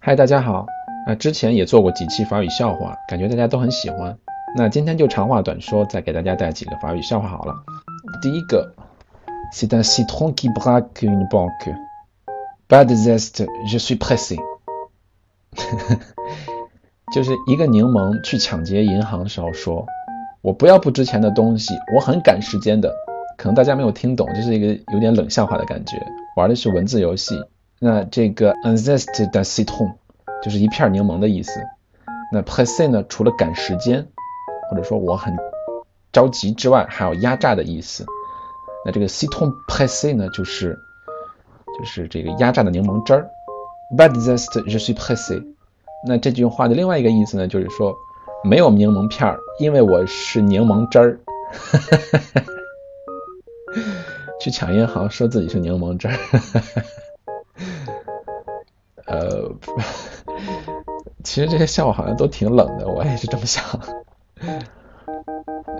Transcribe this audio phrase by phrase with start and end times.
[0.00, 0.66] 嗨，大家好。
[1.06, 4.18] 啊，之前也做过几期法语笑话，感觉大家都很喜欢。
[4.54, 7.54] 那今天就长话短说，再给大家带几个法语笑话好了。
[8.20, 8.74] 第一个
[9.54, 11.74] ，C'est un citron qui braque une banque.
[12.68, 14.36] Pas de zeste, je suis pressé.
[17.14, 19.86] 就是一个柠檬去抢劫银行时候说
[20.42, 22.94] ：“我不要不值钱的东西，我很赶时间的。”
[23.44, 26.02] 可能大家没有听懂，这是一个有点冷笑话的感觉，
[26.34, 27.38] 玩的是文字游戏。
[27.78, 29.92] 那这个 un zeste de citron
[30.42, 31.60] 就是一片柠檬的意思。
[32.32, 34.06] 那 pressé 呢，除了赶时间
[34.70, 35.36] 或者说我很
[36.10, 38.06] 着急之外，还有压榨的意思。
[38.86, 40.78] 那这个 citron pressé 呢，就是
[41.78, 43.28] 就是这个压榨的柠檬汁儿。
[43.94, 45.44] Bad zest je suis pressé。
[46.08, 47.94] 那这句话的另外一个意思呢，就是说
[48.42, 51.20] 没有柠檬片儿，因为我是柠檬汁儿。
[54.44, 56.14] 去抢银行，说自己是柠檬汁儿。
[59.06, 59.50] 呃，
[61.24, 63.64] 其实这些笑话好像都挺冷的，我也是这么想。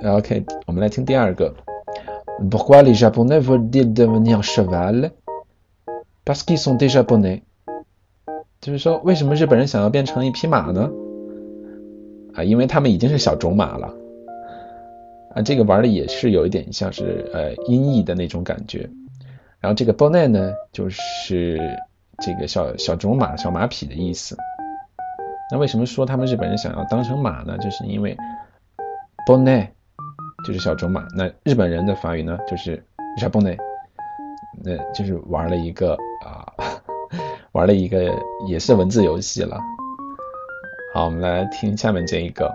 [0.02, 1.54] OK，我们来听第二个。
[2.50, 5.10] Pourquoi les Japonais veulent-ils devenir cheval?
[6.24, 7.42] Parce qu'ils sont des Japonais。
[8.62, 10.90] 就是说，为什么日本人想要变成一匹马呢？
[12.32, 13.94] 啊，因为他们已经是小种马了。
[15.34, 18.88] 啊，这个玩的也是有一点像是呃音译的那种感觉。
[19.60, 21.58] 然后这个 bonnet 呢，就是
[22.20, 24.36] 这个小小种马、小马匹的意思。
[25.50, 27.58] 那为什么说他们日本人想要当成马呢？
[27.58, 28.16] 就是因为
[29.26, 29.68] bonnet
[30.46, 32.82] 就是小种马，那日本人的法语呢就是
[33.18, 33.58] bonnet，
[34.62, 36.52] 那就是玩了一个啊，
[37.52, 38.14] 玩了一个
[38.46, 39.58] 也是文字游戏了。
[40.94, 42.54] 好，我们来听下面这一个。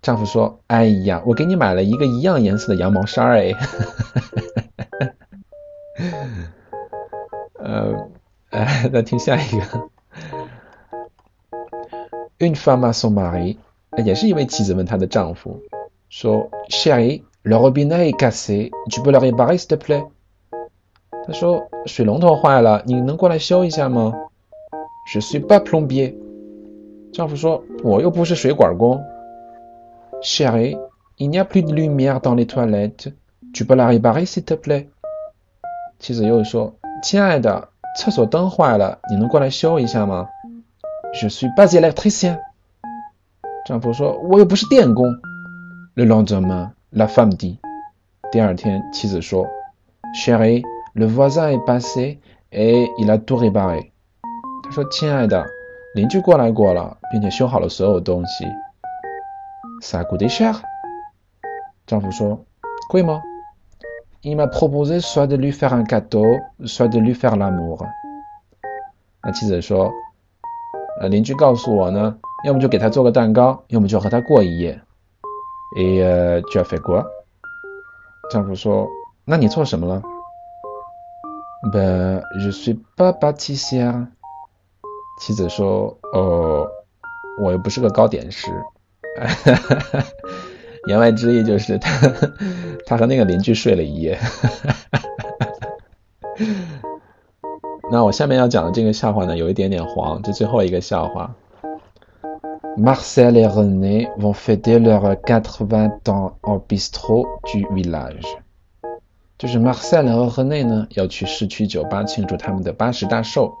[0.00, 3.52] 丈夫说：“哎呀，我给你买了一个一样颜色的羊毛衫哎。”
[7.58, 8.08] 呃，
[8.50, 9.88] 哎，再听下一个。
[12.38, 13.56] Une femme à son mari，
[14.04, 15.60] 也是一位妻子问她的丈夫
[16.08, 20.08] 说：“Chérie，le robinet est cassé，tu peux le réparer s'il te plaît？”
[21.26, 24.14] 他说：“水龙头坏了，你能过来修一下吗
[25.12, 26.14] ？”Je suis pas plombier。
[27.12, 29.02] 丈夫说：“我又不是水管工。”
[30.21, 30.77] Chérie,
[31.17, 33.13] il n'y a plus de lumière dans les toilettes.
[33.53, 34.89] Tu peux la réparer s'il te plaît?
[35.99, 36.73] 妻子又说：“
[37.03, 40.27] 亲爱的，厕所灯坏了，你能过来修一下吗？”
[41.13, 42.39] Je suis pas électricien。
[43.65, 45.05] 丈夫说：“我又不是电工。”
[45.95, 47.57] Le lendemain, la femme dit。
[48.31, 49.47] 第二天，妻子说：“
[50.15, 52.17] Chérie, le voisin est passé
[52.51, 53.91] et il a tout réparé。”
[54.63, 55.45] 他说：“亲爱的，
[55.93, 58.45] 邻居过来过了，并且修好了所有东西。”
[59.81, 60.61] Ça coûte cher。
[61.85, 62.45] 丈夫说：“
[62.89, 63.21] 贵吗？”
[64.23, 67.85] Il m'a proposé soit de lui faire un gâteau, soit de lui faire l'amour。
[69.21, 69.91] 那妻子说：“
[71.01, 74.79] 呃，邻居告诉我呢，要么就给他做个蛋糕，要么就和他过一夜。”
[75.75, 76.01] Et
[76.51, 77.05] tu as fait quoi？
[78.31, 78.87] 丈夫说：“
[79.25, 80.01] 那你做什么了？”
[81.73, 84.07] Ben, je suis pas pâtissière。
[85.19, 86.67] 妻子说：“哦，
[87.39, 88.51] 我又不是个糕点师。”
[90.88, 92.12] 言外之意就是他
[92.86, 94.18] 他和那个邻居睡了一夜。
[97.90, 101.34] 那我下面要讲的这个笑话呢，有一点点黄，这最后一个笑话。
[102.76, 108.24] Marcel et René vont fêter leurs quatre-vingts ans au bistrot du village。
[109.36, 113.52] 就是 Marcel 和 René 呢要去市区酒吧庆祝他们的八十大寿。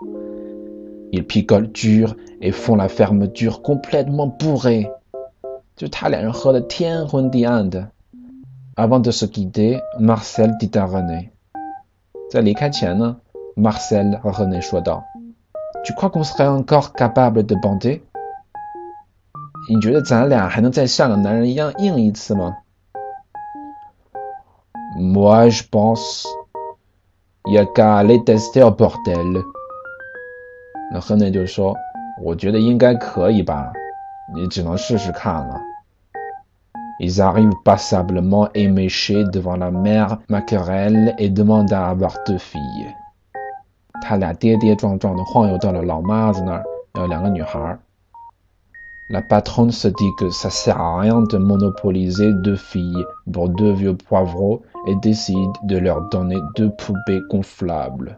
[1.10, 4.90] Ils picolent dur et font la fermeture complètement bourrés。
[5.77, 7.89] 就他俩人喝的天昏地暗的。
[8.75, 11.29] Avant de se quitter, Marcel dit à René，
[12.31, 13.17] 在离开前呢，
[13.55, 15.03] Marcel 和 René 说道：“
[15.85, 18.01] Tu crois qu'on serait encore capable de bander？”
[19.69, 22.57] 你觉得咱俩还能再像个男人一样硬一次吗？
[24.97, 26.25] Moi je pense,
[27.45, 29.43] il y a qu'à aller tester au bordel。
[30.91, 33.71] 那 René 就说：“我觉得应该可以吧，
[34.33, 35.61] 你只能试试看了。”
[36.99, 42.93] Ils arrivent passablement éméchés devant la mère Maquerelle et demandent à avoir deux filles.
[44.01, 46.63] 他俩跌跌撞撞的晃悠到了老妈子那儿，
[46.93, 47.79] 要两个女孩。
[49.09, 53.95] La patronne se dit que ça sert à rien de monopoliser deux filles pour deux vieux
[53.95, 58.17] poivreaux et décide de leur donner deux poupées gonflables.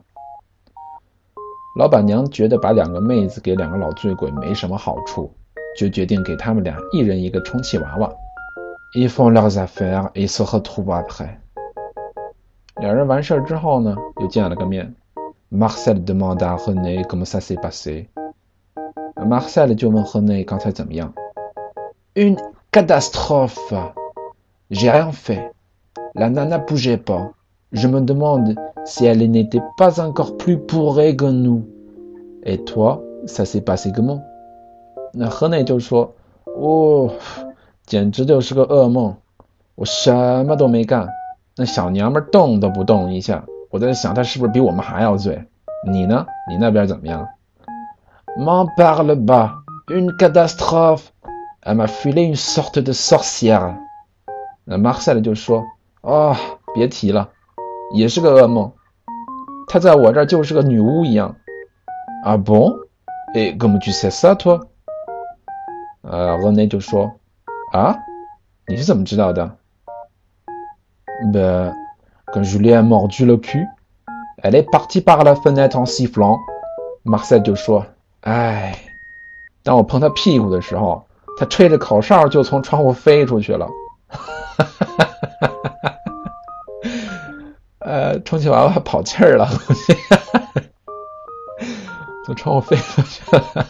[1.75, 5.33] 老板娘觉得把两个妹子给两个老醉鬼没什么好处，
[5.79, 8.11] 就决定给他们俩一人一个充气娃娃。
[8.95, 11.27] Ils font leurs affaires et se retrouvent après.
[12.81, 14.93] 两人完事儿之后呢，又见了个面。
[15.51, 18.07] Marcel demande à René comment ça s'est passé.
[19.15, 21.13] Marcel 就问 René 刚才怎么样。
[22.15, 22.37] Une
[22.71, 23.73] catastrophe.
[24.69, 25.51] J'ai rien fait.
[26.13, 27.31] La nana bougeait pas.
[27.71, 31.65] Je me demande si elle n'était pas encore plus pourrée que nous.
[32.43, 34.23] Et toi, ça s'est passé comment?
[35.12, 36.14] 那 René 就说，
[36.44, 37.10] 哦。
[37.86, 39.16] 简直就是个噩梦！
[39.74, 41.08] 我什么都没干，
[41.56, 43.44] 那小娘们动都不动一下。
[43.68, 45.44] 我在想，她是不是比我们还要醉？
[45.84, 46.24] 你呢？
[46.48, 47.26] 你那边怎么样
[48.38, 49.54] ？M'en parle pas,
[49.88, 51.08] une catastrophe.
[51.62, 53.74] Elle m'a filé une sorte de sorcière.
[54.62, 55.64] 那 Marcel 就说
[56.02, 56.36] ：“啊，
[56.72, 57.30] 别提了，
[57.92, 58.70] 也是个噩梦。
[59.66, 61.34] 她在我这儿就是个女巫一样。
[62.24, 62.72] ”Ah bon?
[63.34, 64.60] Et comment tu sais ça, toi?
[66.02, 67.16] 呃，René 就说。
[67.72, 67.96] 啊，
[68.66, 69.56] 你是怎么知道的
[71.32, 71.72] ？Ben,
[72.32, 73.64] quand je lui ai mordu le cul,
[74.42, 76.40] elle est partie par la fenêtre en sifflant.
[77.04, 77.86] Marcel 就说
[78.26, 78.76] ：“哎，
[79.62, 81.06] 当我碰他屁股的时候，
[81.38, 83.68] 他吹着口哨就从窗户飞出去了。”
[84.10, 84.18] 哈
[84.58, 85.06] 哈哈
[85.40, 85.48] 哈
[85.84, 85.94] 哈！
[87.78, 89.48] 呃，充气娃娃跑气儿了，
[92.26, 93.66] 从窗户飞出去了。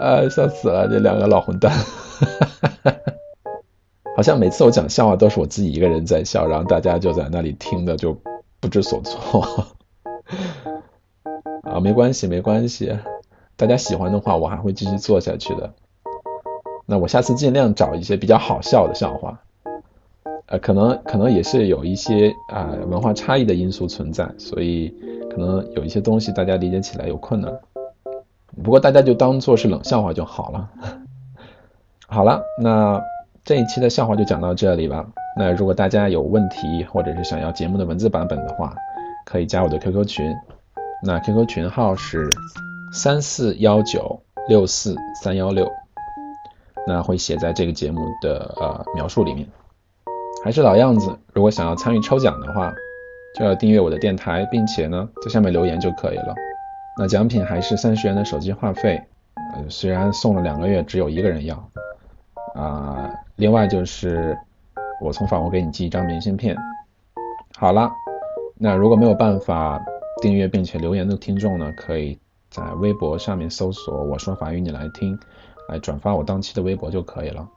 [0.00, 0.86] 啊，笑死了！
[0.88, 1.72] 这两个老混蛋，
[4.16, 8.16] 好像每次我讲笑话都是我自己一个人在笑，然后大家就在那里听的就
[8.60, 9.66] 不知所措。
[11.62, 12.96] 啊，没关系，没关系，
[13.56, 15.74] 大家喜欢的话，我还会继续做下去的。
[16.86, 19.40] 那我下次尽量找一些比较好笑的笑话。
[20.46, 24.94] 呃，可能可能也是有一些啊文化差异的因素存在，所以
[25.30, 27.52] 可能有一些东西大家理解起来有困难。
[28.62, 30.68] 不过大家就当做是冷笑话就好了。
[32.08, 33.02] 好了，那
[33.44, 35.06] 这一期的笑话就讲到这里吧。
[35.36, 38.74] 那如果大家有问题或者是想要节目的文字版本的话，
[39.24, 40.34] 可以加我的 QQ 群。
[41.02, 42.28] 那 QQ 群号是
[42.92, 45.70] 三四幺九六四三幺六，
[46.86, 49.46] 那会写在这个节目的呃描述里面。
[50.42, 52.72] 还是老样子，如果想要参与抽奖的话，
[53.36, 56.34] 就要订阅我的电台，并且呢在下面留言就可以了。
[56.98, 59.00] 那奖品还是三十元的手机话费，
[59.54, 61.70] 呃，虽然送了两个月，只有一个人要，
[62.54, 64.36] 啊，另外就是
[65.00, 66.56] 我从法国给你寄一张明信片。
[67.56, 67.90] 好了，
[68.56, 69.80] 那如果没有办法
[70.20, 72.18] 订阅并且留言的听众呢，可以
[72.50, 75.16] 在微博上面搜索“我说法语你来听”，
[75.70, 77.48] 来转发我当期的微博就可以了。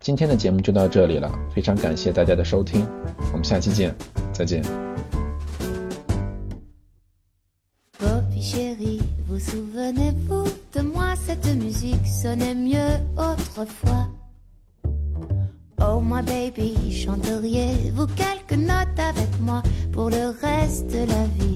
[0.00, 2.84] 今天的节目就到这里了，非常感谢大家的收听，
[3.32, 3.94] 我们下期见，
[4.32, 4.95] 再见。
[9.28, 14.08] Vous souvenez-vous de moi, cette musique sonnait mieux autrefois.
[15.80, 21.54] Oh my baby, chanteriez-vous quelques notes avec moi pour le reste de la vie?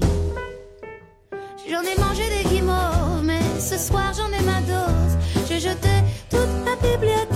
[1.69, 5.17] J'en ai mangé des guimauves, mais ce soir j'en ai ma dose.
[5.47, 5.89] J'ai jeté
[6.31, 7.30] toute ma bibliothèque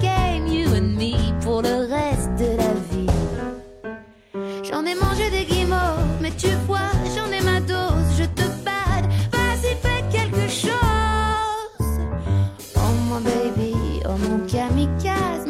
[0.00, 3.06] game, you and me, pour le reste de la vie?
[4.62, 9.06] J'en ai mangé des guimauves, mais tu vois, j'en ai ma dose, je te bade,
[9.32, 11.98] vas-y, fais quelque chose.
[12.76, 15.44] Oh mon baby, oh mon kamikaze.